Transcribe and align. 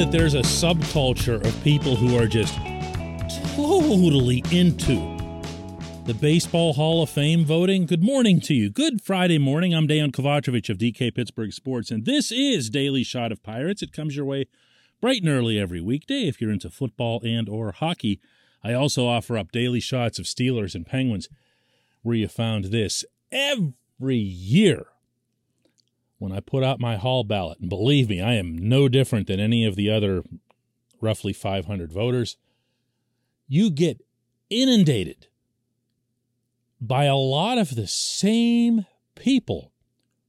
That 0.00 0.10
there's 0.10 0.32
a 0.32 0.40
subculture 0.40 1.44
of 1.44 1.62
people 1.62 1.94
who 1.94 2.16
are 2.16 2.26
just 2.26 2.54
totally 3.54 4.42
into 4.50 4.94
the 6.06 6.14
Baseball 6.14 6.72
Hall 6.72 7.02
of 7.02 7.10
Fame 7.10 7.44
voting? 7.44 7.84
Good 7.84 8.02
morning 8.02 8.40
to 8.40 8.54
you. 8.54 8.70
Good 8.70 9.02
Friday 9.02 9.36
morning. 9.36 9.74
I'm 9.74 9.86
Dan 9.86 10.10
Kovacevic 10.10 10.70
of 10.70 10.78
DK 10.78 11.14
Pittsburgh 11.14 11.52
Sports, 11.52 11.90
and 11.90 12.06
this 12.06 12.32
is 12.32 12.70
Daily 12.70 13.04
Shot 13.04 13.30
of 13.30 13.42
Pirates. 13.42 13.82
It 13.82 13.92
comes 13.92 14.16
your 14.16 14.24
way 14.24 14.46
bright 15.02 15.20
and 15.20 15.28
early 15.28 15.58
every 15.58 15.82
weekday 15.82 16.26
if 16.26 16.40
you're 16.40 16.50
into 16.50 16.70
football 16.70 17.20
and 17.22 17.46
or 17.46 17.72
hockey. 17.72 18.20
I 18.64 18.72
also 18.72 19.06
offer 19.06 19.36
up 19.36 19.52
daily 19.52 19.80
shots 19.80 20.18
of 20.18 20.24
Steelers 20.24 20.74
and 20.74 20.86
Penguins 20.86 21.28
where 22.00 22.16
you 22.16 22.26
found 22.26 22.66
this 22.66 23.04
every 23.30 24.16
year 24.16 24.86
when 26.20 26.32
I 26.32 26.40
put 26.40 26.62
out 26.62 26.78
my 26.78 26.96
hall 26.96 27.24
ballot. 27.24 27.60
And 27.60 27.70
believe 27.70 28.10
me, 28.10 28.20
I 28.20 28.34
am 28.34 28.56
no 28.56 28.88
different 28.88 29.26
than 29.26 29.40
any 29.40 29.64
of 29.64 29.74
the 29.74 29.90
other 29.90 30.22
roughly 31.00 31.32
500 31.32 31.90
voters. 31.90 32.36
You 33.48 33.70
get 33.70 34.04
inundated 34.50 35.28
by 36.78 37.04
a 37.04 37.16
lot 37.16 37.56
of 37.56 37.74
the 37.74 37.86
same 37.86 38.84
people 39.14 39.72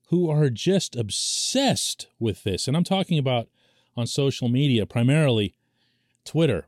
who 0.07 0.29
are 0.29 0.49
just 0.49 0.95
obsessed 0.95 2.07
with 2.19 2.43
this. 2.43 2.69
And 2.69 2.77
I'm 2.77 2.85
talking 2.85 3.19
about 3.19 3.49
on 3.97 4.07
social 4.07 4.47
media, 4.47 4.85
primarily 4.85 5.55
Twitter. 6.23 6.67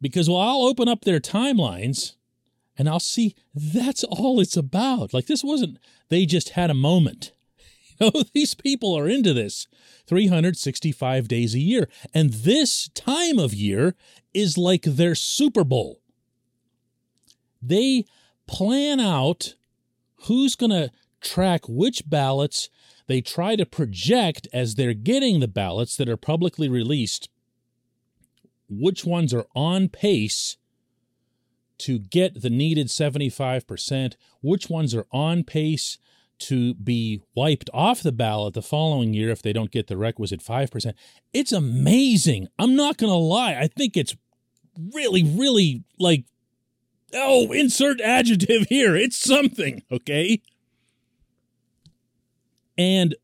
Because 0.00 0.30
while 0.30 0.48
I'll 0.48 0.66
open 0.66 0.88
up 0.88 1.02
their 1.02 1.20
timelines 1.20 2.14
and 2.78 2.88
I'll 2.88 3.00
see 3.00 3.34
that's 3.54 4.04
all 4.04 4.40
it's 4.40 4.56
about. 4.56 5.14
Like 5.14 5.26
this 5.26 5.44
wasn't, 5.44 5.78
they 6.08 6.26
just 6.26 6.50
had 6.50 6.70
a 6.70 6.74
moment. 6.74 7.32
You 7.98 8.10
know, 8.12 8.24
these 8.34 8.52
people 8.52 8.94
are 8.94 9.08
into 9.08 9.32
this 9.32 9.68
365 10.06 11.28
days 11.28 11.54
a 11.54 11.58
year. 11.58 11.88
And 12.12 12.30
this 12.30 12.90
time 12.90 13.38
of 13.38 13.54
year 13.54 13.94
is 14.34 14.58
like 14.58 14.82
their 14.82 15.14
Super 15.14 15.64
Bowl. 15.64 16.02
They 17.62 18.04
plan 18.46 19.00
out 19.00 19.54
who's 20.24 20.56
going 20.56 20.72
to 20.72 20.90
track 21.22 21.62
which 21.70 22.06
ballots. 22.06 22.68
They 23.06 23.22
try 23.22 23.56
to 23.56 23.64
project 23.64 24.46
as 24.52 24.74
they're 24.74 24.92
getting 24.92 25.40
the 25.40 25.48
ballots 25.48 25.96
that 25.96 26.10
are 26.10 26.18
publicly 26.18 26.68
released 26.68 27.30
which 28.68 29.04
ones 29.04 29.32
are 29.32 29.46
on 29.54 29.88
pace 29.88 30.56
to 31.78 31.98
get 31.98 32.42
the 32.42 32.50
needed 32.50 32.88
75%, 32.88 34.14
which 34.40 34.68
ones 34.70 34.94
are 34.94 35.06
on 35.12 35.44
pace 35.44 35.98
to 36.38 36.74
be 36.74 37.22
wiped 37.34 37.70
off 37.72 38.02
the 38.02 38.12
ballot 38.12 38.54
the 38.54 38.62
following 38.62 39.14
year 39.14 39.30
if 39.30 39.42
they 39.42 39.52
don't 39.52 39.70
get 39.70 39.86
the 39.86 39.96
requisite 39.96 40.40
5%. 40.40 40.92
It's 41.32 41.52
amazing. 41.52 42.48
I'm 42.58 42.76
not 42.76 42.98
going 42.98 43.10
to 43.10 43.16
lie. 43.16 43.54
I 43.54 43.68
think 43.68 43.96
it's 43.96 44.16
really, 44.92 45.22
really 45.22 45.84
like, 45.98 46.24
oh, 47.14 47.52
insert 47.52 48.00
adjective 48.00 48.66
here. 48.68 48.94
It's 48.94 49.18
something, 49.18 49.82
okay? 49.90 50.42
And 52.76 53.14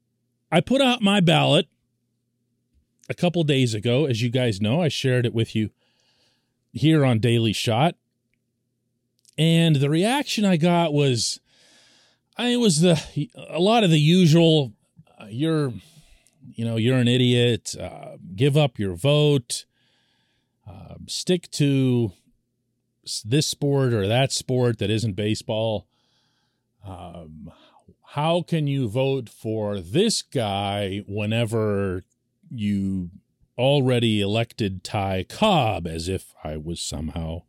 I 0.50 0.60
put 0.60 0.80
out 0.80 1.02
my 1.02 1.20
ballot 1.20 1.66
a 3.08 3.14
couple 3.14 3.44
days 3.44 3.74
ago. 3.74 4.06
As 4.06 4.22
you 4.22 4.30
guys 4.30 4.60
know, 4.60 4.80
I 4.80 4.88
shared 4.88 5.26
it 5.26 5.34
with 5.34 5.54
you 5.54 5.70
here 6.72 7.04
on 7.04 7.18
Daily 7.18 7.52
Shot. 7.52 7.96
And 9.38 9.76
the 9.76 9.90
reaction 9.90 10.44
I 10.44 10.56
got 10.56 10.92
was, 10.92 11.40
I 12.36 12.44
mean, 12.44 12.52
it 12.54 12.62
was 12.62 12.80
the 12.80 13.28
a 13.48 13.58
lot 13.58 13.84
of 13.84 13.90
the 13.90 14.00
usual. 14.00 14.72
Uh, 15.18 15.26
you're, 15.28 15.72
you 16.54 16.64
know, 16.64 16.76
you're 16.76 16.98
an 16.98 17.08
idiot. 17.08 17.74
Uh, 17.78 18.16
give 18.34 18.56
up 18.56 18.78
your 18.78 18.94
vote. 18.94 19.64
Uh, 20.68 20.94
stick 21.06 21.50
to 21.52 22.12
this 23.24 23.46
sport 23.46 23.92
or 23.92 24.06
that 24.06 24.32
sport 24.32 24.78
that 24.78 24.90
isn't 24.90 25.14
baseball. 25.14 25.86
Um, 26.86 27.52
how 28.10 28.42
can 28.42 28.66
you 28.66 28.88
vote 28.88 29.28
for 29.28 29.80
this 29.80 30.22
guy 30.22 31.02
whenever 31.06 32.04
you 32.50 33.10
already 33.58 34.20
elected 34.20 34.84
Ty 34.84 35.24
Cobb 35.28 35.86
as 35.86 36.08
if 36.08 36.34
I 36.44 36.56
was 36.56 36.80
somehow 36.80 37.42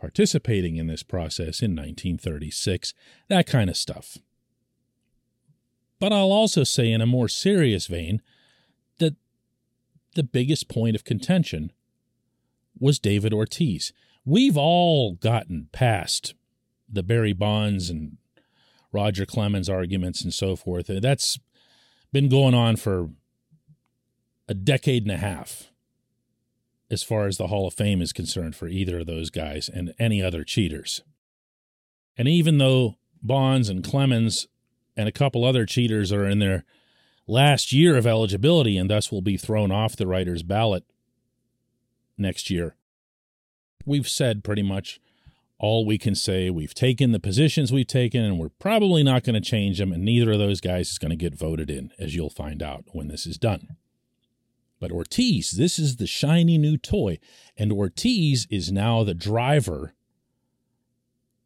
participating 0.00 0.76
in 0.76 0.86
this 0.86 1.02
process 1.02 1.60
in 1.60 1.72
1936, 1.72 2.94
that 3.28 3.46
kind 3.46 3.68
of 3.68 3.76
stuff. 3.76 4.18
But 5.98 6.12
I'll 6.12 6.32
also 6.32 6.64
say, 6.64 6.90
in 6.90 7.02
a 7.02 7.06
more 7.06 7.28
serious 7.28 7.86
vein, 7.86 8.22
that 8.98 9.16
the 10.14 10.22
biggest 10.22 10.68
point 10.68 10.96
of 10.96 11.04
contention 11.04 11.72
was 12.78 12.98
David 12.98 13.34
Ortiz. 13.34 13.92
We've 14.24 14.56
all 14.56 15.12
gotten 15.12 15.68
past 15.72 16.34
the 16.88 17.02
Barry 17.02 17.34
Bonds 17.34 17.90
and 17.90 18.16
Roger 18.92 19.26
Clemens 19.26 19.68
arguments 19.68 20.24
and 20.24 20.32
so 20.32 20.56
forth. 20.56 20.86
That's 20.88 21.38
been 22.12 22.28
going 22.28 22.54
on 22.54 22.76
for 22.76 23.10
a 24.48 24.54
decade 24.54 25.02
and 25.02 25.12
a 25.12 25.18
half 25.18 25.70
as 26.90 27.02
far 27.02 27.26
as 27.26 27.36
the 27.36 27.46
Hall 27.46 27.66
of 27.66 27.74
Fame 27.74 28.02
is 28.02 28.12
concerned 28.12 28.56
for 28.56 28.66
either 28.66 29.00
of 29.00 29.06
those 29.06 29.30
guys 29.30 29.68
and 29.72 29.94
any 29.98 30.22
other 30.22 30.44
cheaters. 30.44 31.02
And 32.16 32.26
even 32.28 32.58
though 32.58 32.96
Bonds 33.22 33.68
and 33.68 33.84
Clemens 33.84 34.48
and 34.96 35.08
a 35.08 35.12
couple 35.12 35.44
other 35.44 35.66
cheaters 35.66 36.12
are 36.12 36.26
in 36.26 36.38
their 36.40 36.64
last 37.26 37.72
year 37.72 37.96
of 37.96 38.06
eligibility 38.06 38.76
and 38.76 38.90
thus 38.90 39.12
will 39.12 39.22
be 39.22 39.36
thrown 39.36 39.70
off 39.70 39.96
the 39.96 40.06
writer's 40.06 40.42
ballot 40.42 40.84
next 42.18 42.50
year, 42.50 42.74
we've 43.86 44.08
said 44.08 44.42
pretty 44.42 44.62
much 44.62 45.00
all 45.58 45.84
we 45.84 45.98
can 45.98 46.14
say. 46.14 46.50
We've 46.50 46.74
taken 46.74 47.12
the 47.12 47.20
positions 47.20 47.72
we've 47.72 47.86
taken, 47.86 48.22
and 48.22 48.38
we're 48.38 48.48
probably 48.48 49.02
not 49.02 49.22
going 49.22 49.34
to 49.34 49.40
change 49.40 49.78
them, 49.78 49.92
and 49.92 50.04
neither 50.04 50.32
of 50.32 50.38
those 50.38 50.60
guys 50.60 50.90
is 50.90 50.98
going 50.98 51.10
to 51.10 51.16
get 51.16 51.38
voted 51.38 51.70
in, 51.70 51.92
as 51.98 52.14
you'll 52.14 52.30
find 52.30 52.62
out 52.62 52.84
when 52.92 53.08
this 53.08 53.26
is 53.26 53.38
done. 53.38 53.76
But 54.80 54.90
Ortiz, 54.90 55.52
this 55.52 55.78
is 55.78 55.96
the 55.96 56.06
shiny 56.06 56.56
new 56.58 56.78
toy. 56.78 57.18
And 57.56 57.70
Ortiz 57.70 58.46
is 58.50 58.72
now 58.72 59.04
the 59.04 59.14
driver 59.14 59.94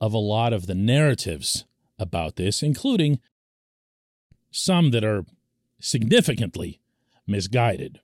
of 0.00 0.14
a 0.14 0.18
lot 0.18 0.52
of 0.52 0.66
the 0.66 0.74
narratives 0.74 1.64
about 1.98 2.36
this, 2.36 2.62
including 2.62 3.20
some 4.50 4.92
that 4.92 5.04
are 5.04 5.24
significantly 5.80 6.80
misguided. 7.26 8.00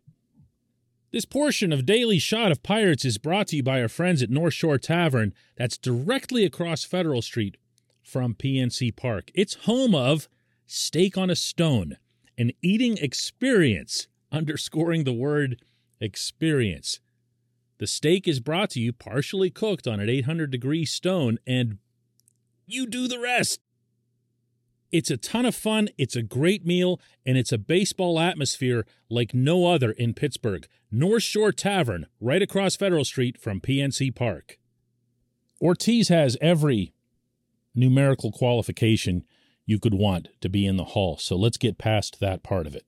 This 1.12 1.24
portion 1.24 1.72
of 1.72 1.86
Daily 1.86 2.18
Shot 2.18 2.52
of 2.52 2.62
Pirates 2.62 3.04
is 3.04 3.18
brought 3.18 3.48
to 3.48 3.56
you 3.56 3.62
by 3.62 3.80
our 3.80 3.88
friends 3.88 4.22
at 4.22 4.30
North 4.30 4.54
Shore 4.54 4.78
Tavern, 4.78 5.32
that's 5.56 5.76
directly 5.76 6.44
across 6.44 6.84
Federal 6.84 7.22
Street 7.22 7.56
from 8.02 8.34
PNC 8.34 8.94
Park. 8.94 9.30
It's 9.34 9.54
home 9.66 9.94
of 9.94 10.28
Steak 10.66 11.18
on 11.18 11.28
a 11.30 11.36
Stone, 11.36 11.96
an 12.38 12.52
eating 12.62 12.96
experience 12.98 14.06
underscoring 14.32 15.04
the 15.04 15.12
word 15.12 15.60
experience. 16.00 17.00
The 17.78 17.86
steak 17.86 18.28
is 18.28 18.40
brought 18.40 18.70
to 18.70 18.80
you 18.80 18.92
partially 18.92 19.50
cooked 19.50 19.86
on 19.86 20.00
an 20.00 20.08
800 20.08 20.50
degree 20.50 20.84
stone, 20.84 21.38
and 21.46 21.78
you 22.66 22.86
do 22.86 23.08
the 23.08 23.18
rest. 23.18 23.60
It's 24.92 25.10
a 25.10 25.16
ton 25.16 25.46
of 25.46 25.54
fun, 25.54 25.88
it's 25.96 26.16
a 26.16 26.22
great 26.22 26.66
meal, 26.66 27.00
and 27.24 27.38
it's 27.38 27.52
a 27.52 27.58
baseball 27.58 28.18
atmosphere 28.18 28.84
like 29.08 29.32
no 29.32 29.66
other 29.66 29.92
in 29.92 30.14
Pittsburgh. 30.14 30.66
North 30.90 31.22
Shore 31.22 31.52
Tavern, 31.52 32.06
right 32.20 32.42
across 32.42 32.74
Federal 32.74 33.04
Street 33.04 33.40
from 33.40 33.60
PNC 33.60 34.14
Park. 34.14 34.58
Ortiz 35.62 36.08
has 36.08 36.36
every 36.40 36.92
numerical 37.74 38.32
qualification 38.32 39.24
you 39.64 39.78
could 39.78 39.94
want 39.94 40.28
to 40.40 40.48
be 40.48 40.66
in 40.66 40.76
the 40.76 40.84
hall, 40.84 41.16
so 41.16 41.36
let's 41.36 41.56
get 41.56 41.78
past 41.78 42.18
that 42.18 42.42
part 42.42 42.66
of 42.66 42.74
it 42.74 42.84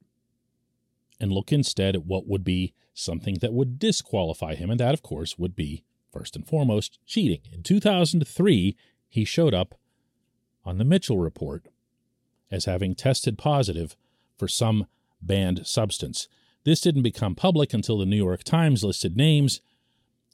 and 1.22 1.32
look 1.32 1.52
instead 1.52 1.94
at 1.94 2.04
what 2.04 2.26
would 2.26 2.44
be 2.44 2.74
something 2.92 3.36
that 3.40 3.54
would 3.54 3.78
disqualify 3.78 4.56
him, 4.56 4.68
and 4.70 4.80
that, 4.80 4.92
of 4.92 5.02
course, 5.02 5.38
would 5.38 5.56
be 5.56 5.84
first 6.12 6.36
and 6.36 6.46
foremost, 6.46 6.98
cheating. 7.06 7.40
In 7.50 7.62
2003, 7.62 8.76
he 9.08 9.24
showed 9.24 9.54
up 9.54 9.76
on 10.64 10.76
the 10.76 10.84
Mitchell 10.84 11.18
report 11.18 11.68
as 12.50 12.66
having 12.66 12.94
tested 12.94 13.38
positive 13.38 13.96
for 14.36 14.48
some 14.48 14.86
banned 15.22 15.66
substance. 15.66 16.28
This 16.64 16.80
didn't 16.80 17.02
become 17.02 17.34
public 17.34 17.72
until 17.72 17.98
the 17.98 18.06
New 18.06 18.16
York 18.16 18.44
Times 18.44 18.84
listed 18.84 19.16
names 19.16 19.60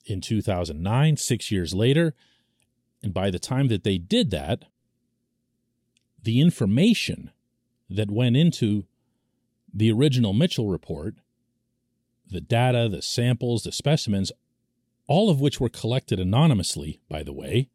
in 0.06 0.20
2009, 0.20 1.16
six 1.18 1.52
years 1.52 1.74
later. 1.74 2.14
And 3.02 3.14
by 3.14 3.30
the 3.30 3.38
time 3.38 3.68
that 3.68 3.84
they 3.84 3.98
did 3.98 4.30
that, 4.30 4.64
the 6.22 6.40
information 6.40 7.30
that 7.88 8.10
went 8.10 8.36
into 8.36 8.86
the 9.72 9.92
original 9.92 10.32
Mitchell 10.32 10.68
report, 10.68 11.16
the 12.26 12.40
data, 12.40 12.88
the 12.88 13.02
samples, 13.02 13.62
the 13.62 13.72
specimens, 13.72 14.32
all 15.06 15.30
of 15.30 15.40
which 15.40 15.60
were 15.60 15.68
collected 15.68 16.20
anonymously, 16.20 17.00
by 17.08 17.22
the 17.22 17.32
way, 17.32 17.70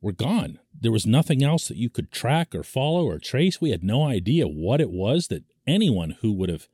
were 0.00 0.12
gone. 0.12 0.58
There 0.78 0.92
was 0.92 1.06
nothing 1.06 1.42
else 1.42 1.68
that 1.68 1.76
you 1.76 1.90
could 1.90 2.10
track 2.10 2.54
or 2.54 2.62
follow 2.62 3.04
or 3.06 3.18
trace. 3.18 3.60
We 3.60 3.70
had 3.70 3.84
no 3.84 4.04
idea 4.04 4.46
what 4.46 4.80
it 4.80 4.90
was 4.90 5.28
that 5.28 5.44
anyone 5.66 6.16
who 6.20 6.32
would 6.32 6.48
have 6.48 6.68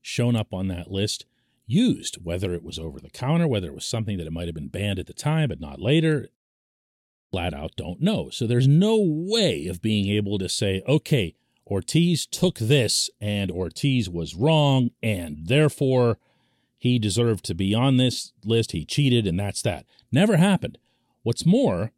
shown 0.00 0.36
up 0.36 0.52
on 0.52 0.68
that 0.68 0.90
list 0.90 1.26
used, 1.66 2.18
whether 2.22 2.54
it 2.54 2.62
was 2.62 2.78
over 2.78 3.00
the 3.00 3.10
counter, 3.10 3.48
whether 3.48 3.68
it 3.68 3.74
was 3.74 3.84
something 3.84 4.18
that 4.18 4.26
it 4.26 4.32
might 4.32 4.46
have 4.46 4.54
been 4.54 4.68
banned 4.68 4.98
at 4.98 5.06
the 5.06 5.12
time 5.12 5.48
but 5.48 5.60
not 5.60 5.80
later. 5.80 6.28
Flat 7.30 7.52
out 7.52 7.72
don't 7.76 8.00
know. 8.00 8.30
So 8.30 8.46
there's 8.46 8.68
no 8.68 8.98
way 9.00 9.66
of 9.66 9.82
being 9.82 10.08
able 10.08 10.38
to 10.38 10.48
say, 10.48 10.82
okay, 10.86 11.34
Ortiz 11.66 12.26
took 12.26 12.58
this 12.58 13.10
and 13.20 13.50
Ortiz 13.50 14.08
was 14.08 14.34
wrong 14.34 14.90
and 15.02 15.46
therefore 15.46 16.18
he 16.78 16.98
deserved 16.98 17.44
to 17.46 17.54
be 17.54 17.74
on 17.74 17.96
this 17.96 18.32
list. 18.44 18.72
He 18.72 18.84
cheated 18.84 19.26
and 19.26 19.38
that's 19.38 19.62
that. 19.62 19.84
Never 20.12 20.36
happened. 20.36 20.78
What's 21.22 21.44
more, 21.44 21.92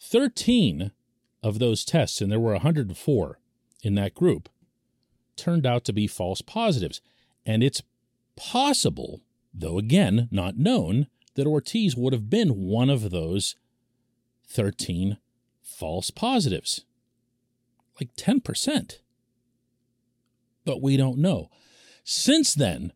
13 0.00 0.90
of 1.42 1.58
those 1.58 1.84
tests, 1.84 2.20
and 2.20 2.30
there 2.30 2.40
were 2.40 2.52
104 2.52 3.38
in 3.82 3.94
that 3.94 4.14
group, 4.14 4.48
turned 5.36 5.66
out 5.66 5.84
to 5.84 5.92
be 5.92 6.06
false 6.06 6.42
positives. 6.42 7.00
And 7.46 7.62
it's 7.62 7.82
possible, 8.36 9.22
though 9.54 9.78
again 9.78 10.28
not 10.30 10.58
known, 10.58 11.06
that 11.34 11.46
Ortiz 11.46 11.96
would 11.96 12.12
have 12.12 12.28
been 12.28 12.66
one 12.66 12.90
of 12.90 13.10
those 13.10 13.56
13 14.46 15.16
false 15.62 16.10
positives. 16.10 16.84
Like 18.02 18.16
10%. 18.16 18.98
But 20.64 20.82
we 20.82 20.96
don't 20.96 21.18
know. 21.18 21.50
Since 22.02 22.54
then, 22.54 22.92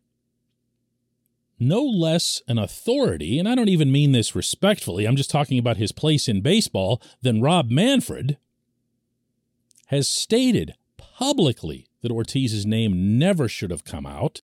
no 1.57 1.81
less 1.81 2.41
an 2.49 2.57
authority, 2.57 3.39
and 3.39 3.47
I 3.47 3.55
don't 3.55 3.69
even 3.69 3.89
mean 3.89 4.11
this 4.11 4.35
respectfully, 4.35 5.05
I'm 5.05 5.15
just 5.15 5.29
talking 5.29 5.57
about 5.57 5.77
his 5.77 5.93
place 5.93 6.27
in 6.27 6.41
baseball, 6.41 7.01
than 7.21 7.41
Rob 7.41 7.69
Manfred, 7.69 8.37
has 9.87 10.09
stated 10.09 10.73
publicly 10.97 11.87
that 12.01 12.11
Ortiz's 12.11 12.65
name 12.65 13.17
never 13.17 13.47
should 13.47 13.71
have 13.71 13.85
come 13.85 14.05
out, 14.05 14.41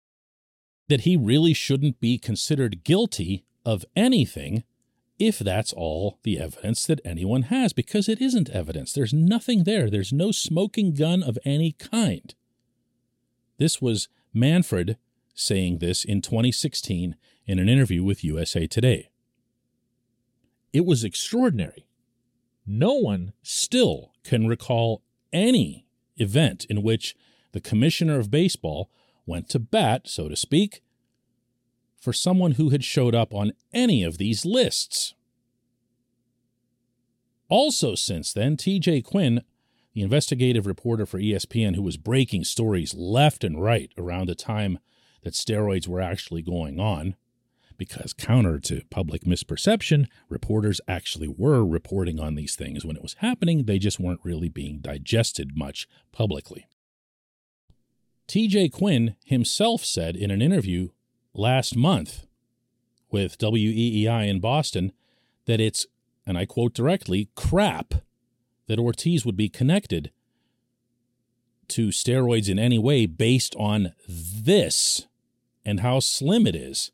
that 0.89 1.01
he 1.01 1.15
really 1.15 1.53
shouldn't 1.53 2.01
be 2.01 2.17
considered 2.17 2.83
guilty 2.83 3.45
of 3.63 3.85
anything 3.95 4.63
if 5.19 5.37
that's 5.37 5.73
all 5.73 6.17
the 6.23 6.39
evidence 6.39 6.85
that 6.85 7.01
anyone 7.03 7.43
has, 7.43 7.73
because 7.73 8.07
it 8.07 8.21
isn't 8.21 8.49
evidence. 8.49 8.93
There's 8.93 9.13
nothing 9.13 9.65
there. 9.65 9.89
There's 9.89 10.13
no 10.13 10.31
smoking 10.31 10.93
gun 10.93 11.21
of 11.21 11.37
any 11.45 11.73
kind. 11.73 12.33
This 13.57 13.81
was 13.81 14.07
Manfred 14.33 14.97
saying 15.35 15.79
this 15.79 16.03
in 16.03 16.21
2016 16.21 17.15
in 17.45 17.59
an 17.59 17.69
interview 17.69 18.03
with 18.03 18.23
USA 18.23 18.65
Today. 18.65 19.09
It 20.71 20.85
was 20.85 21.03
extraordinary. 21.03 21.85
No 22.65 22.93
one 22.93 23.33
still 23.41 24.13
can 24.23 24.47
recall 24.47 25.01
any 25.33 25.85
event 26.17 26.65
in 26.65 26.83
which 26.83 27.15
the 27.51 27.61
commissioner 27.61 28.19
of 28.19 28.31
baseball 28.31 28.89
went 29.25 29.49
to 29.49 29.59
bat, 29.59 30.03
so 30.05 30.29
to 30.29 30.35
speak, 30.35 30.81
for 31.99 32.13
someone 32.13 32.53
who 32.53 32.69
had 32.69 32.83
showed 32.83 33.13
up 33.13 33.33
on 33.33 33.51
any 33.73 34.03
of 34.03 34.17
these 34.17 34.45
lists. 34.45 35.13
Also, 37.49 37.95
since 37.95 38.31
then, 38.31 38.55
TJ 38.55 39.03
Quinn, 39.03 39.41
the 39.93 40.01
investigative 40.01 40.67
reporter 40.67 41.05
for 41.05 41.19
ESPN 41.19 41.75
who 41.75 41.81
was 41.81 41.97
breaking 41.97 42.43
stories 42.43 42.93
left 42.93 43.43
and 43.43 43.61
right 43.61 43.91
around 43.97 44.27
the 44.27 44.35
time 44.35 44.79
that 45.23 45.33
steroids 45.33 45.87
were 45.87 45.99
actually 45.99 46.41
going 46.41 46.79
on, 46.79 47.15
because 47.75 48.13
counter 48.13 48.59
to 48.59 48.81
public 48.89 49.23
misperception, 49.23 50.05
reporters 50.29 50.79
actually 50.87 51.27
were 51.27 51.65
reporting 51.65 52.19
on 52.19 52.35
these 52.35 52.55
things 52.55 52.85
when 52.85 52.95
it 52.95 53.01
was 53.01 53.15
happening, 53.15 53.63
they 53.63 53.79
just 53.79 53.99
weren't 53.99 54.19
really 54.23 54.49
being 54.49 54.79
digested 54.79 55.57
much 55.57 55.87
publicly. 56.11 56.67
TJ 58.27 58.71
Quinn 58.71 59.15
himself 59.25 59.83
said 59.83 60.15
in 60.15 60.29
an 60.29 60.41
interview 60.41 60.89
last 61.39 61.75
month 61.75 62.25
with 63.09 63.37
WEEI 63.37 64.27
in 64.27 64.39
Boston 64.39 64.91
that 65.45 65.59
it's, 65.59 65.87
and 66.27 66.37
I 66.37 66.45
quote 66.45 66.73
directly, 66.73 67.29
crap 67.33 67.95
that 68.67 68.77
Ortiz 68.77 69.25
would 69.25 69.37
be 69.37 69.49
connected 69.49 70.11
to 71.69 71.87
steroids 71.87 72.49
in 72.49 72.59
any 72.59 72.77
way 72.77 73.05
based 73.05 73.55
on 73.55 73.93
this 74.07 75.07
and 75.65 75.79
how 75.79 75.99
slim 75.99 76.45
it 76.45 76.55
is. 76.55 76.91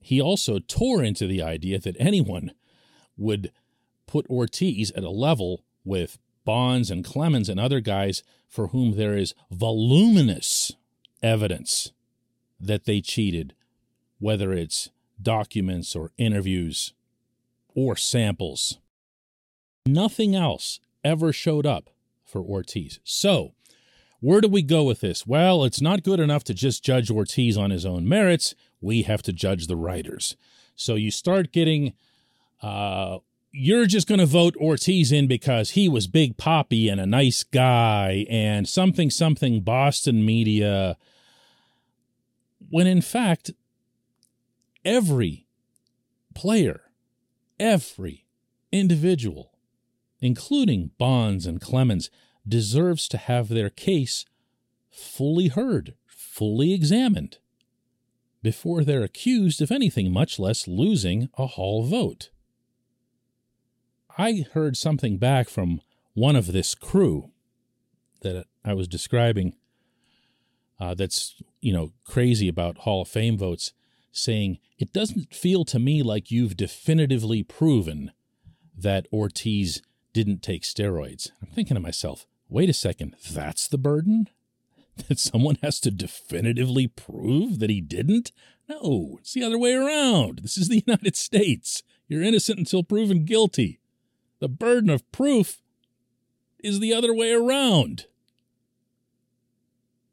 He 0.00 0.20
also 0.20 0.58
tore 0.58 1.02
into 1.02 1.26
the 1.26 1.42
idea 1.42 1.78
that 1.78 1.96
anyone 1.98 2.52
would 3.16 3.52
put 4.06 4.26
Ortiz 4.28 4.90
at 4.92 5.04
a 5.04 5.10
level 5.10 5.62
with 5.84 6.18
Bonds 6.44 6.90
and 6.90 7.04
Clemens 7.04 7.48
and 7.48 7.60
other 7.60 7.80
guys 7.80 8.22
for 8.48 8.68
whom 8.68 8.96
there 8.96 9.16
is 9.16 9.34
voluminous 9.50 10.72
evidence 11.22 11.92
that 12.60 12.84
they 12.84 13.00
cheated, 13.00 13.54
whether 14.18 14.52
it's 14.52 14.90
documents 15.20 15.96
or 15.96 16.12
interviews 16.18 16.92
or 17.74 17.96
samples. 17.96 18.78
Nothing 19.86 20.34
else 20.34 20.80
ever 21.02 21.32
showed 21.32 21.66
up 21.66 21.90
for 22.24 22.42
Ortiz. 22.42 23.00
So, 23.04 23.52
where 24.20 24.40
do 24.40 24.48
we 24.48 24.62
go 24.62 24.84
with 24.84 25.00
this? 25.00 25.26
Well, 25.26 25.64
it's 25.64 25.80
not 25.80 26.02
good 26.02 26.20
enough 26.20 26.44
to 26.44 26.54
just 26.54 26.84
judge 26.84 27.10
Ortiz 27.10 27.56
on 27.56 27.70
his 27.70 27.86
own 27.86 28.06
merits. 28.06 28.54
We 28.80 29.02
have 29.02 29.22
to 29.22 29.32
judge 29.32 29.66
the 29.66 29.76
writers. 29.76 30.36
So 30.76 30.94
you 30.94 31.10
start 31.10 31.52
getting, 31.52 31.94
uh, 32.62 33.18
you're 33.50 33.86
just 33.86 34.06
going 34.06 34.20
to 34.20 34.26
vote 34.26 34.56
Ortiz 34.56 35.10
in 35.10 35.26
because 35.26 35.70
he 35.70 35.88
was 35.88 36.06
Big 36.06 36.36
Papi 36.36 36.90
and 36.90 37.00
a 37.00 37.06
nice 37.06 37.44
guy 37.44 38.26
and 38.28 38.68
something, 38.68 39.10
something 39.10 39.62
Boston 39.62 40.24
media. 40.24 40.96
When 42.68 42.86
in 42.86 43.00
fact, 43.00 43.50
every 44.84 45.46
player, 46.34 46.82
every 47.58 48.26
individual, 48.70 49.52
including 50.20 50.90
Bonds 50.98 51.46
and 51.46 51.60
Clemens, 51.60 52.10
deserves 52.46 53.08
to 53.08 53.18
have 53.18 53.48
their 53.48 53.70
case 53.70 54.24
fully 54.90 55.48
heard, 55.48 55.94
fully 56.06 56.72
examined, 56.72 57.38
before 58.42 58.84
they're 58.84 59.04
accused 59.04 59.60
of 59.60 59.70
anything, 59.70 60.12
much 60.12 60.38
less 60.38 60.66
losing 60.66 61.28
a 61.36 61.46
Hall 61.46 61.84
vote. 61.84 62.30
I 64.16 64.46
heard 64.52 64.76
something 64.76 65.18
back 65.18 65.48
from 65.48 65.80
one 66.14 66.36
of 66.36 66.52
this 66.52 66.74
crew 66.74 67.30
that 68.22 68.46
I 68.64 68.74
was 68.74 68.88
describing 68.88 69.54
uh, 70.80 70.94
that's, 70.94 71.40
you 71.60 71.72
know, 71.72 71.92
crazy 72.04 72.48
about 72.48 72.78
Hall 72.78 73.02
of 73.02 73.08
Fame 73.08 73.36
votes, 73.36 73.72
saying, 74.12 74.58
It 74.78 74.92
doesn't 74.92 75.34
feel 75.34 75.64
to 75.66 75.78
me 75.78 76.02
like 76.02 76.30
you've 76.30 76.56
definitively 76.56 77.42
proven 77.42 78.12
that 78.76 79.06
Ortiz 79.12 79.82
didn't 80.12 80.42
take 80.42 80.62
steroids. 80.62 81.30
I'm 81.42 81.48
thinking 81.48 81.74
to 81.74 81.80
myself, 81.80 82.26
wait 82.48 82.70
a 82.70 82.74
second, 82.74 83.16
that's 83.30 83.68
the 83.68 83.78
burden? 83.78 84.28
That 85.08 85.18
someone 85.18 85.56
has 85.62 85.80
to 85.80 85.90
definitively 85.90 86.86
prove 86.86 87.58
that 87.60 87.70
he 87.70 87.80
didn't? 87.80 88.32
No, 88.68 89.16
it's 89.20 89.32
the 89.32 89.42
other 89.42 89.56
way 89.56 89.72
around. 89.72 90.40
This 90.42 90.58
is 90.58 90.68
the 90.68 90.82
United 90.86 91.16
States. 91.16 91.82
You're 92.06 92.22
innocent 92.22 92.58
until 92.58 92.82
proven 92.82 93.24
guilty. 93.24 93.80
The 94.40 94.48
burden 94.48 94.90
of 94.90 95.10
proof 95.10 95.62
is 96.58 96.80
the 96.80 96.92
other 96.92 97.14
way 97.14 97.32
around. 97.32 98.06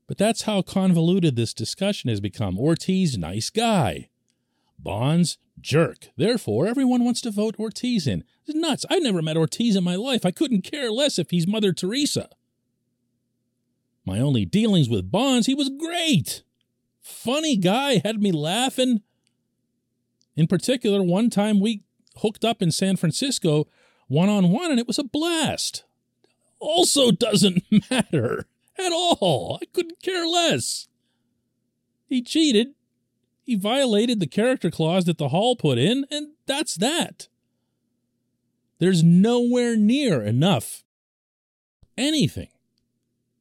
But 0.08 0.18
that's 0.18 0.44
how 0.44 0.62
convoluted 0.62 1.36
this 1.36 1.54
discussion 1.54 2.10
has 2.10 2.22
become. 2.22 2.58
Ortiz, 2.58 3.18
nice 3.18 3.50
guy. 3.50 4.10
Bonds, 4.80 5.38
jerk. 5.60 6.10
Therefore, 6.16 6.68
everyone 6.68 7.04
wants 7.04 7.20
to 7.22 7.32
vote 7.32 7.60
Ortiz 7.60 8.08
in. 8.08 8.24
It's 8.46 8.56
nuts. 8.58 8.86
I've 8.90 9.04
never 9.04 9.22
met 9.22 9.38
Ortiz 9.38 9.76
in 9.76 9.84
my 9.84 9.96
life. 9.96 10.26
I 10.26 10.32
couldn't 10.32 10.62
care 10.62 10.92
less 10.92 11.20
if 11.20 11.32
he's 11.32 11.46
Mother 11.46 11.74
Teresa. 11.74 12.30
My 14.06 14.20
only 14.20 14.46
dealings 14.46 14.88
with 14.88 15.12
Bonds, 15.12 15.48
he 15.48 15.54
was 15.54 15.70
great. 15.70 16.44
Funny 17.02 17.58
guy, 17.58 18.02
had 18.04 18.22
me 18.22 18.32
laughing. 18.32 19.02
In 20.38 20.48
particular, 20.48 21.04
one 21.04 21.30
time 21.30 21.60
we 21.60 21.84
hooked 22.18 22.46
up 22.46 22.62
in 22.62 22.72
San 22.72 22.96
Francisco 22.96 23.68
one 24.08 24.30
on 24.30 24.52
one 24.52 24.72
and 24.72 24.80
it 24.80 24.88
was 24.88 25.00
a 25.00 25.04
blast. 25.04 25.84
Also 26.60 27.12
doesn't 27.12 27.64
matter 27.92 28.48
at 28.80 28.92
all. 28.92 29.60
I 29.62 29.66
couldn't 29.66 30.02
care 30.02 30.26
less. 30.26 30.88
He 32.08 32.22
cheated. 32.22 32.70
He 33.44 33.56
violated 33.56 34.20
the 34.20 34.28
character 34.28 34.70
clause 34.70 35.06
that 35.06 35.18
the 35.18 35.30
Hall 35.30 35.56
put 35.56 35.78
in, 35.78 36.06
and 36.12 36.34
that's 36.46 36.76
that. 36.76 37.28
There's 38.80 39.04
nowhere 39.04 39.76
near 39.76 40.22
enough 40.22 40.84
anything 41.98 42.50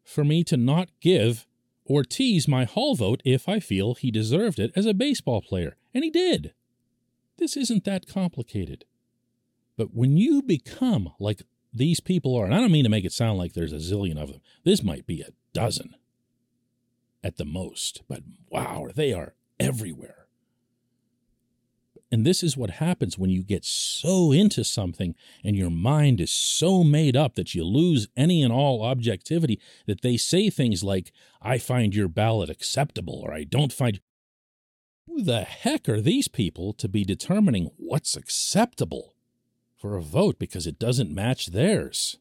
for 0.05 0.25
me 0.25 0.43
to 0.45 0.57
not 0.57 0.89
give 1.01 1.47
or 1.85 2.03
tease 2.03 2.49
my 2.49 2.65
Hall 2.65 2.95
vote 2.95 3.21
if 3.25 3.49
I 3.49 3.61
feel 3.61 3.95
he 3.95 4.11
deserved 4.11 4.59
it 4.59 4.73
as 4.75 4.87
a 4.87 4.95
baseball 4.95 5.43
player. 5.43 5.77
And 5.93 6.05
he 6.05 6.11
did. 6.11 6.55
This 7.39 7.57
isn't 7.57 7.85
that 7.85 8.09
complicated. 8.09 8.85
But 9.77 9.95
when 9.95 10.17
you 10.17 10.43
become 10.43 11.13
like 11.19 11.43
these 11.77 12.01
people 12.01 12.35
are, 12.37 12.45
and 12.45 12.55
I 12.55 12.61
don't 12.61 12.73
mean 12.73 12.85
to 12.85 12.91
make 12.91 13.05
it 13.05 13.13
sound 13.13 13.39
like 13.39 13.53
there's 13.53 13.73
a 13.73 13.77
zillion 13.77 14.21
of 14.21 14.33
them, 14.33 14.41
this 14.65 14.83
might 14.83 15.07
be 15.07 15.21
a 15.21 15.33
dozen 15.53 15.95
at 17.23 17.37
the 17.37 17.45
most, 17.45 18.03
but 18.09 18.23
wow, 18.51 18.87
they 18.95 19.13
are 19.13 19.35
everywhere. 19.59 20.27
And 22.13 22.25
this 22.25 22.43
is 22.45 22.57
what 22.57 22.71
happens 22.71 23.19
when 23.19 23.31
you 23.31 23.43
get 23.43 23.65
so 23.65 24.31
into 24.31 24.63
something 24.63 25.17
and 25.43 25.57
your 25.57 25.71
mind 25.71 26.21
is 26.21 26.31
so 26.31 26.85
made 26.85 27.17
up 27.17 27.35
that 27.35 27.53
you 27.53 27.65
lose 27.65 28.07
any 28.17 28.45
and 28.45 28.53
all 28.53 28.83
objectivity 28.83 29.61
that 29.87 30.03
they 30.03 30.17
say 30.17 30.49
things 30.49 30.85
like, 30.85 31.11
I 31.43 31.59
find 31.59 31.95
your 31.95 32.09
ballot 32.09 32.49
acceptable, 32.49 33.21
or 33.25 33.35
I 33.35 33.43
don't 33.43 33.73
find. 33.73 34.01
Who 35.09 35.23
the 35.23 35.43
heck 35.43 35.89
are 35.89 36.01
these 36.01 36.29
people 36.29 36.73
to 36.75 36.89
be 36.89 37.05
determining 37.05 37.71
what's 37.77 38.17
acceptable 38.17 39.16
for 39.77 39.97
a 39.97 40.03
vote 40.03 40.39
because 40.39 40.67
it 40.67 40.79
doesn't 40.79 41.15
match 41.15 41.49
theirs? 41.49 42.19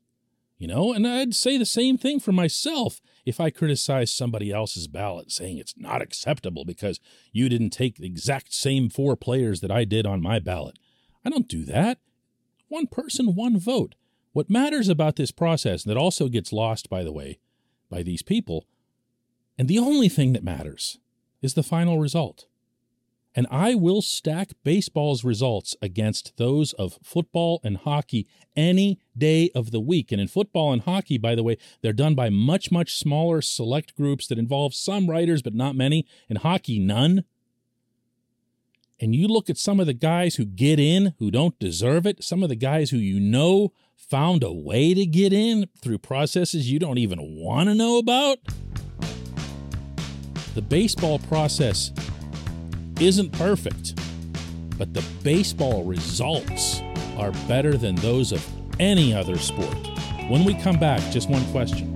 You 0.57 0.67
know, 0.67 0.93
and 0.93 1.05
I'd 1.05 1.35
say 1.35 1.57
the 1.57 1.65
same 1.65 1.97
thing 1.97 2.19
for 2.19 2.31
myself 2.31 3.01
if 3.25 3.41
I 3.41 3.49
criticize 3.49 4.13
somebody 4.13 4.51
else's 4.51 4.87
ballot, 4.87 5.31
saying 5.31 5.57
it's 5.57 5.77
not 5.77 6.01
acceptable 6.01 6.63
because 6.63 6.99
you 7.33 7.49
didn't 7.49 7.71
take 7.71 7.97
the 7.97 8.05
exact 8.05 8.53
same 8.53 8.89
four 8.89 9.17
players 9.17 9.59
that 9.59 9.71
I 9.71 9.83
did 9.83 10.05
on 10.05 10.21
my 10.21 10.39
ballot. 10.39 10.79
I 11.25 11.29
don't 11.29 11.49
do 11.49 11.65
that. 11.65 11.99
One 12.69 12.87
person, 12.87 13.35
one 13.35 13.59
vote. 13.59 13.95
What 14.31 14.49
matters 14.49 14.87
about 14.87 15.17
this 15.17 15.31
process, 15.31 15.83
that 15.83 15.97
also 15.97 16.29
gets 16.29 16.53
lost, 16.53 16.89
by 16.89 17.03
the 17.03 17.11
way, 17.11 17.39
by 17.89 18.01
these 18.03 18.21
people, 18.21 18.65
and 19.57 19.67
the 19.67 19.79
only 19.79 20.09
thing 20.09 20.33
that 20.33 20.43
matters 20.43 20.99
is 21.41 21.53
the 21.53 21.63
final 21.63 21.99
result 21.99 22.47
and 23.35 23.45
I 23.51 23.75
will 23.75 24.01
stack 24.01 24.51
baseball's 24.63 25.25
results 25.25 25.75
against 25.81 26.37
those 26.37 26.71
of 26.73 26.97
football 27.03 27.59
and 27.63 27.77
hockey 27.77 28.27
any 28.55 28.97
day 29.17 29.49
of 29.53 29.71
the 29.71 29.81
week. 29.81 30.13
And 30.13 30.21
in 30.21 30.29
football 30.29 30.71
and 30.71 30.81
hockey, 30.81 31.17
by 31.17 31.35
the 31.35 31.43
way, 31.43 31.57
they're 31.81 31.91
done 31.91 32.15
by 32.15 32.29
much, 32.29 32.71
much 32.71 32.95
smaller 32.95 33.41
select 33.41 33.95
groups 33.95 34.27
that 34.27 34.39
involve 34.39 34.73
some 34.73 35.09
writers, 35.09 35.41
but 35.41 35.53
not 35.53 35.75
many. 35.75 36.07
In 36.29 36.37
hockey, 36.37 36.79
none. 36.79 37.25
And 39.01 39.13
you 39.13 39.27
look 39.27 39.49
at 39.49 39.57
some 39.57 39.81
of 39.81 39.87
the 39.87 39.93
guys 39.93 40.35
who 40.35 40.45
get 40.45 40.79
in 40.79 41.13
who 41.19 41.29
don't 41.29 41.59
deserve 41.59 42.05
it, 42.05 42.23
some 42.23 42.41
of 42.41 42.47
the 42.47 42.55
guys 42.55 42.91
who 42.91 42.97
you 42.97 43.19
know 43.19 43.73
found 43.97 44.43
a 44.43 44.53
way 44.53 44.93
to 44.93 45.05
get 45.05 45.33
in 45.33 45.67
through 45.81 45.97
processes 45.97 46.71
you 46.71 46.79
don't 46.79 46.97
even 46.97 47.19
want 47.21 47.67
to 47.67 47.75
know 47.75 47.97
about. 47.97 48.37
The 50.53 50.61
baseball 50.61 51.19
process 51.19 51.91
isn't 52.99 53.31
perfect, 53.31 53.99
but 54.77 54.93
the 54.93 55.03
baseball 55.23 55.83
results 55.83 56.81
are 57.17 57.31
better 57.47 57.77
than 57.77 57.95
those 57.95 58.31
of 58.31 58.45
any 58.79 59.13
other 59.13 59.37
sport. 59.37 59.75
When 60.29 60.45
we 60.45 60.53
come 60.53 60.79
back, 60.79 61.01
just 61.11 61.29
one 61.29 61.45
question. 61.51 61.93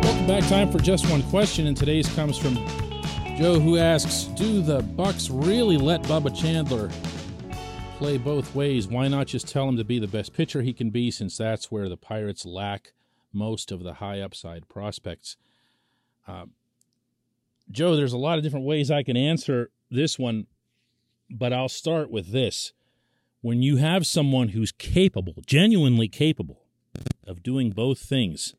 Welcome 0.00 0.26
back. 0.26 0.48
Time 0.48 0.70
for 0.70 0.78
just 0.78 1.10
one 1.10 1.22
question, 1.24 1.66
and 1.66 1.76
today's 1.76 2.08
comes 2.14 2.38
from 2.38 2.56
Joe, 3.40 3.58
who 3.58 3.78
asks, 3.78 4.24
do 4.38 4.60
the 4.60 4.82
Bucks 4.82 5.30
really 5.30 5.78
let 5.78 6.02
Bubba 6.02 6.38
Chandler 6.38 6.90
play 7.96 8.18
both 8.18 8.54
ways? 8.54 8.86
Why 8.86 9.08
not 9.08 9.28
just 9.28 9.48
tell 9.48 9.66
him 9.66 9.78
to 9.78 9.82
be 9.84 9.98
the 9.98 10.06
best 10.06 10.34
pitcher 10.34 10.60
he 10.60 10.74
can 10.74 10.90
be, 10.90 11.10
since 11.10 11.38
that's 11.38 11.70
where 11.70 11.88
the 11.88 11.96
Pirates 11.96 12.44
lack 12.44 12.92
most 13.32 13.72
of 13.72 13.82
the 13.82 13.94
high 13.94 14.20
upside 14.20 14.68
prospects? 14.68 15.38
Uh, 16.28 16.46
Joe, 17.70 17.96
there's 17.96 18.12
a 18.12 18.18
lot 18.18 18.36
of 18.36 18.44
different 18.44 18.66
ways 18.66 18.90
I 18.90 19.02
can 19.02 19.16
answer 19.16 19.70
this 19.90 20.18
one, 20.18 20.46
but 21.30 21.50
I'll 21.50 21.70
start 21.70 22.10
with 22.10 22.32
this. 22.32 22.74
When 23.40 23.62
you 23.62 23.78
have 23.78 24.06
someone 24.06 24.48
who's 24.48 24.70
capable, 24.70 25.42
genuinely 25.46 26.08
capable, 26.08 26.64
of 27.26 27.42
doing 27.42 27.70
both 27.70 28.00
things, 28.00 28.54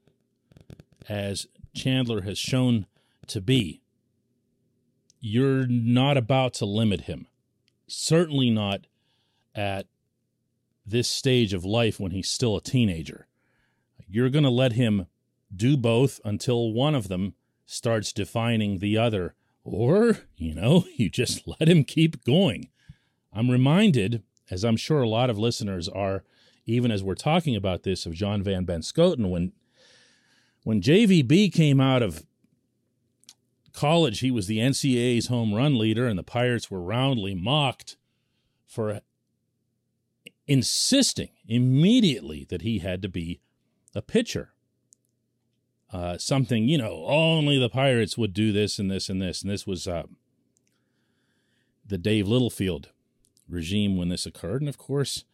as 1.07 1.45
Chandler 1.75 2.21
has 2.21 2.39
shown 2.39 2.87
to 3.27 3.41
be, 3.41 3.80
you're 5.21 5.67
not 5.67 6.17
about 6.17 6.53
to 6.55 6.65
limit 6.65 7.01
him. 7.01 7.27
Certainly 7.87 8.49
not 8.49 8.87
at 9.53 9.85
this 10.85 11.07
stage 11.07 11.53
of 11.53 11.63
life 11.63 11.99
when 11.99 12.11
he's 12.11 12.29
still 12.29 12.57
a 12.57 12.61
teenager. 12.61 13.27
You're 14.07 14.31
going 14.31 14.43
to 14.43 14.49
let 14.49 14.73
him 14.73 15.05
do 15.55 15.77
both 15.77 16.19
until 16.25 16.73
one 16.73 16.95
of 16.95 17.07
them 17.07 17.35
starts 17.65 18.11
defining 18.11 18.79
the 18.79 18.97
other, 18.97 19.35
or, 19.63 20.17
you 20.35 20.53
know, 20.53 20.85
you 20.95 21.09
just 21.09 21.47
let 21.47 21.69
him 21.69 21.83
keep 21.83 22.25
going. 22.25 22.69
I'm 23.31 23.49
reminded, 23.49 24.23
as 24.49 24.65
I'm 24.65 24.75
sure 24.75 25.01
a 25.01 25.07
lot 25.07 25.29
of 25.29 25.37
listeners 25.37 25.87
are, 25.87 26.23
even 26.65 26.91
as 26.91 27.03
we're 27.03 27.15
talking 27.15 27.55
about 27.55 27.83
this, 27.83 28.05
of 28.05 28.13
John 28.13 28.43
Van 28.43 28.65
Benschoten 28.65 29.29
when 29.29 29.53
when 30.63 30.81
JVB 30.81 31.51
came 31.51 31.81
out 31.81 32.03
of 32.03 32.23
college, 33.73 34.19
he 34.19 34.31
was 34.31 34.47
the 34.47 34.59
NCAA's 34.59 35.27
home 35.27 35.53
run 35.53 35.77
leader, 35.77 36.07
and 36.07 36.17
the 36.17 36.23
Pirates 36.23 36.69
were 36.69 36.81
roundly 36.81 37.35
mocked 37.35 37.97
for 38.67 39.01
insisting 40.47 41.29
immediately 41.47 42.45
that 42.49 42.61
he 42.61 42.79
had 42.79 43.01
to 43.01 43.09
be 43.09 43.39
a 43.95 44.01
pitcher. 44.01 44.53
Uh, 45.91 46.17
something, 46.17 46.67
you 46.67 46.77
know, 46.77 47.03
only 47.05 47.59
the 47.59 47.69
Pirates 47.69 48.17
would 48.17 48.33
do 48.33 48.51
this 48.51 48.79
and 48.79 48.89
this 48.89 49.09
and 49.09 49.21
this. 49.21 49.41
And 49.41 49.51
this 49.51 49.67
was 49.67 49.87
uh, 49.87 50.03
the 51.85 51.97
Dave 51.97 52.27
Littlefield 52.27 52.89
regime 53.49 53.97
when 53.97 54.07
this 54.09 54.25
occurred. 54.25 54.61
And 54.61 54.69
of 54.69 54.77
course, 54.77 55.25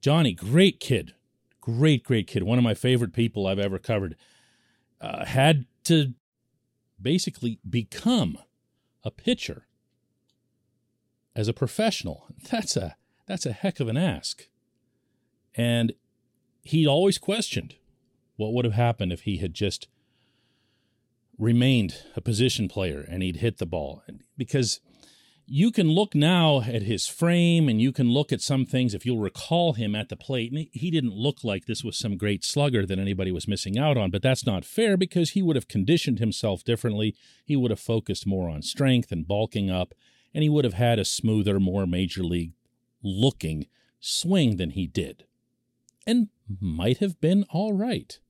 Johnny, 0.00 0.32
great 0.32 0.80
kid, 0.80 1.14
great, 1.60 2.02
great 2.02 2.26
kid, 2.26 2.42
one 2.42 2.58
of 2.58 2.64
my 2.64 2.74
favorite 2.74 3.12
people 3.12 3.46
I've 3.46 3.60
ever 3.60 3.78
covered, 3.78 4.16
uh, 5.00 5.24
had 5.24 5.66
to 5.84 6.14
basically 7.02 7.58
become 7.68 8.38
a 9.04 9.10
pitcher 9.10 9.66
as 11.34 11.48
a 11.48 11.52
professional. 11.52 12.26
That's 12.50 12.76
a 12.76 12.96
that's 13.26 13.46
a 13.46 13.52
heck 13.52 13.78
of 13.78 13.86
an 13.86 13.96
ask. 13.96 14.48
And 15.54 15.92
he'd 16.64 16.88
always 16.88 17.18
questioned 17.18 17.76
what 18.36 18.52
would 18.52 18.64
have 18.64 18.74
happened 18.74 19.12
if 19.12 19.22
he 19.22 19.36
had 19.36 19.54
just 19.54 19.86
remained 21.38 22.02
a 22.16 22.20
position 22.20 22.68
player 22.68 23.06
and 23.08 23.22
he'd 23.22 23.36
hit 23.36 23.58
the 23.58 23.64
ball 23.64 24.02
because 24.36 24.80
you 25.46 25.70
can 25.70 25.90
look 25.90 26.14
now 26.14 26.60
at 26.60 26.82
his 26.82 27.06
frame 27.06 27.68
and 27.68 27.80
you 27.80 27.92
can 27.92 28.10
look 28.10 28.32
at 28.32 28.40
some 28.40 28.64
things 28.64 28.94
if 28.94 29.04
you'll 29.04 29.18
recall 29.18 29.72
him 29.72 29.94
at 29.94 30.08
the 30.08 30.16
plate. 30.16 30.70
He 30.72 30.90
didn't 30.90 31.14
look 31.14 31.42
like 31.42 31.66
this 31.66 31.82
was 31.82 31.98
some 31.98 32.16
great 32.16 32.44
slugger 32.44 32.86
that 32.86 32.98
anybody 32.98 33.32
was 33.32 33.48
missing 33.48 33.78
out 33.78 33.96
on 33.96 34.10
but 34.10 34.22
that's 34.22 34.46
not 34.46 34.64
fair 34.64 34.96
because 34.96 35.30
he 35.30 35.42
would 35.42 35.56
have 35.56 35.68
conditioned 35.68 36.18
himself 36.18 36.64
differently. 36.64 37.14
He 37.44 37.56
would 37.56 37.70
have 37.70 37.80
focused 37.80 38.26
more 38.26 38.48
on 38.48 38.62
strength 38.62 39.10
and 39.10 39.26
bulking 39.26 39.70
up 39.70 39.94
and 40.34 40.42
he 40.42 40.48
would 40.48 40.64
have 40.64 40.74
had 40.74 40.98
a 40.98 41.04
smoother 41.04 41.58
more 41.58 41.86
major 41.86 42.22
league 42.22 42.52
looking 43.02 43.66
swing 44.00 44.56
than 44.56 44.70
he 44.70 44.86
did 44.86 45.24
and 46.06 46.28
might 46.60 46.98
have 46.98 47.20
been 47.20 47.44
all 47.50 47.72
right. 47.72 48.20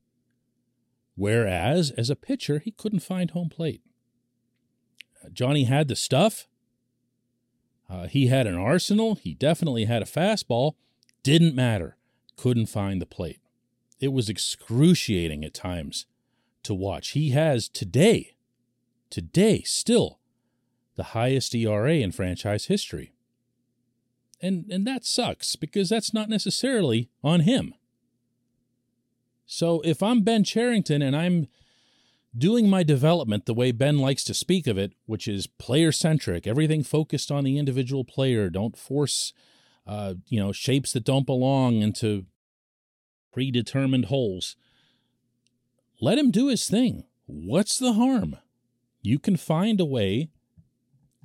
Whereas 1.14 1.90
as 1.90 2.11
a 2.11 2.16
pitcher 2.16 2.59
he 2.59 2.71
couldn't 2.71 3.00
find 3.00 3.31
home 3.31 3.49
plate. 3.49 3.83
Uh, 5.23 5.28
Johnny 5.31 5.64
had 5.64 5.88
the 5.88 5.97
stuff 5.97 6.49
uh, 7.93 8.07
he 8.07 8.29
had 8.29 8.47
an 8.47 8.57
arsenal. 8.57 9.17
He 9.17 9.35
definitely 9.35 9.85
had 9.85 10.01
a 10.01 10.07
fastball. 10.07 10.75
Didn't 11.23 11.55
matter. 11.55 11.99
Couldn't 12.37 12.67
find 12.67 13.03
the 13.03 13.07
plate. 13.07 13.41
It 14.01 14.13
was 14.13 14.31
excruciating 14.31 15.45
at 15.45 15.53
times 15.53 16.07
to 16.63 16.73
watch. 16.73 17.11
He 17.11 17.31
has 17.31 17.69
today, 17.69 18.35
today, 19.11 19.61
still 19.63 20.21
the 20.97 21.03
highest 21.03 21.55
ERA 21.55 21.95
in 21.97 22.13
franchise 22.13 22.67
history. 22.67 23.13
And 24.41 24.65
and 24.71 24.87
that 24.87 25.05
sucks 25.05 25.55
because 25.55 25.91
that's 25.91 26.15
not 26.15 26.29
necessarily 26.29 27.11
on 27.23 27.41
him. 27.41 27.75
So 29.45 29.83
if 29.83 30.03
I'm 30.03 30.23
Ben 30.23 30.45
Cherington 30.45 31.03
and 31.03 31.15
I'm 31.15 31.47
doing 32.37 32.69
my 32.69 32.83
development 32.83 33.47
the 33.47 33.55
way 33.55 33.73
Ben 33.73 33.99
likes 33.99 34.25
to 34.25 34.35
speak 34.35 34.67
of 34.67 34.79
it, 34.79 34.93
which 35.07 35.29
is 35.29 35.47
player 35.47 35.93
centric, 35.93 36.47
everything 36.47 36.83
focused 36.83 37.31
on 37.31 37.45
the 37.45 37.59
individual 37.59 38.05
player, 38.05 38.49
don't 38.49 38.77
force 38.77 39.33
uh, 39.87 40.15
you 40.29 40.39
know, 40.39 40.53
shapes 40.53 40.93
that 40.93 41.05
don't 41.05 41.27
belong 41.27 41.83
into 41.83 42.27
predetermined 43.33 44.07
holes. 44.07 44.57
Let 46.01 46.19
him 46.19 46.31
do 46.31 46.49
his 46.49 46.69
thing. 46.69 47.05
What's 47.27 47.79
the 47.79 47.95
harm? 47.95 48.37
You 49.01 49.19
can 49.19 49.37
find 49.37 49.81
a 49.81 49.85
way 49.85 50.31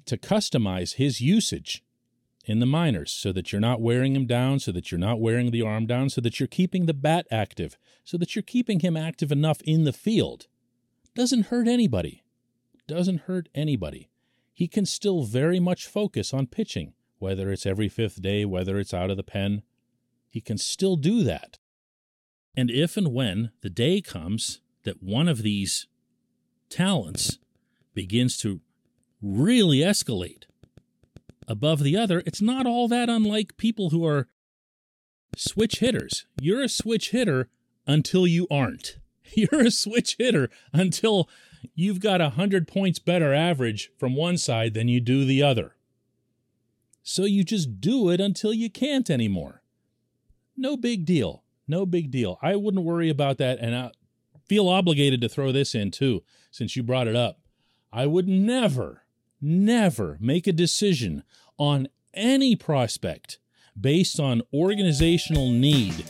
to 0.06 0.18
customize 0.18 0.96
his 0.96 1.22
usage 1.22 1.84
in 2.46 2.60
the 2.60 2.66
minors 2.66 3.12
so 3.12 3.32
that 3.34 3.52
you're 3.52 3.62
not 3.62 3.82
wearing 3.82 4.16
him 4.16 4.26
down, 4.26 4.60
so 4.60 4.72
that 4.72 4.92
you're 4.92 5.00
not 5.00 5.20
wearing 5.20 5.52
the 5.52 5.62
arm 5.62 5.86
down, 5.86 6.10
so 6.10 6.22
that 6.22 6.40
you're 6.40 6.48
keeping 6.48 6.86
the 6.86 6.94
bat 6.94 7.28
active, 7.30 7.78
so 8.04 8.18
that 8.18 8.36
you're 8.36 8.44
keeping 8.44 8.80
him 8.80 8.96
active 8.96 9.32
enough 9.32 9.62
in 9.64 9.84
the 9.84 9.94
field. 9.94 10.48
Doesn't 11.18 11.48
hurt 11.48 11.68
anybody. 11.68 12.22
Doesn't 12.88 13.22
hurt 13.22 13.50
anybody. 13.56 14.08
He 14.54 14.68
can 14.68 14.86
still 14.86 15.24
very 15.24 15.60
much 15.60 15.88
focus 15.88 16.32
on 16.32 16.46
pitching, 16.46 16.94
whether 17.18 17.52
it's 17.52 17.66
every 17.66 17.90
fifth 17.90 18.22
day, 18.22 18.46
whether 18.46 18.78
it's 18.78 18.94
out 18.94 19.10
of 19.10 19.18
the 19.18 19.24
pen. 19.24 19.64
He 20.30 20.42
can 20.42 20.60
still 20.60 20.96
do 20.96 21.24
that. 21.24 21.58
And 22.56 22.70
if 22.70 22.98
and 22.98 23.16
when 23.16 23.50
the 23.62 23.70
day 23.72 24.00
comes 24.00 24.62
that 24.84 25.02
one 25.02 25.28
of 25.28 25.42
these 25.42 25.88
talents 26.70 27.40
begins 27.96 28.38
to 28.38 28.62
really 29.20 29.80
escalate 29.80 30.44
above 31.48 31.82
the 31.82 31.98
other, 31.98 32.22
it's 32.28 32.44
not 32.44 32.68
all 32.68 32.88
that 32.90 33.10
unlike 33.10 33.58
people 33.58 33.90
who 33.90 34.06
are 34.06 34.28
switch 35.36 35.80
hitters. 35.80 36.28
You're 36.40 36.62
a 36.62 36.70
switch 36.70 37.10
hitter 37.10 37.50
until 37.88 38.28
you 38.28 38.46
aren't. 38.52 39.00
You're 39.34 39.62
a 39.62 39.72
switch 39.72 40.16
hitter 40.18 40.50
until 40.74 41.30
you've 41.76 42.00
got 42.00 42.22
a 42.22 42.26
100 42.26 42.68
points 42.68 43.00
better 43.00 43.34
average 43.34 43.92
from 43.98 44.16
one 44.16 44.38
side 44.38 44.74
than 44.74 44.88
you 44.88 45.00
do 45.00 45.26
the 45.26 45.44
other. 45.44 45.76
So 47.04 47.24
you 47.24 47.44
just 47.44 47.80
do 47.80 48.10
it 48.10 48.20
until 48.20 48.54
you 48.54 48.70
can't 48.70 49.10
anymore. 49.10 49.62
No 50.56 50.76
big 50.76 51.06
deal. 51.06 51.44
No 51.68 51.86
big 51.86 52.12
deal. 52.12 52.38
I 52.42 52.56
wouldn't 52.56 52.84
worry 52.84 53.10
about 53.10 53.38
that. 53.38 53.60
And 53.60 53.76
I 53.76 53.92
feel 54.48 54.68
obligated 54.68 55.22
to 55.22 55.30
throw 55.30 55.52
this 55.52 55.76
in 55.76 55.92
too, 55.92 56.24
since 56.52 56.76
you 56.76 56.84
brought 56.84 57.08
it 57.08 57.16
up. 57.16 57.40
I 57.92 58.06
would 58.08 58.28
never, 58.28 59.04
never 59.42 60.18
make 60.20 60.48
a 60.48 60.54
decision 60.54 61.24
on 61.58 61.88
any 62.14 62.56
prospect 62.56 63.40
based 63.80 64.20
on 64.20 64.42
organizational 64.54 65.50
need 65.50 66.06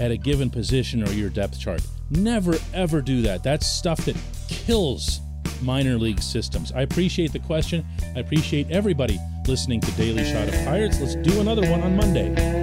at 0.00 0.10
a 0.10 0.16
given 0.16 0.50
position 0.50 1.06
or 1.06 1.12
your 1.12 1.30
depth 1.30 1.60
chart. 1.60 1.82
Never, 2.10 2.56
ever 2.74 3.00
do 3.00 3.22
that. 3.22 3.42
That's 3.44 3.66
stuff 3.66 4.04
that 4.06 4.16
kills 4.48 5.20
minor 5.62 5.98
league 5.98 6.22
systems. 6.22 6.72
I 6.72 6.82
appreciate 6.82 7.32
the 7.32 7.38
question. 7.38 7.86
I 8.16 8.20
appreciate 8.20 8.70
everybody 8.70 9.18
listening 9.46 9.80
to 9.82 9.92
Daily 9.92 10.24
Shot 10.24 10.48
of 10.48 10.54
Pirates. 10.64 11.00
Let's 11.00 11.14
do 11.16 11.40
another 11.40 11.70
one 11.70 11.82
on 11.82 11.96
Monday. 11.96 12.59